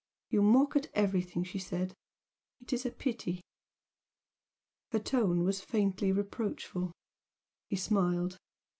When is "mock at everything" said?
0.41-1.43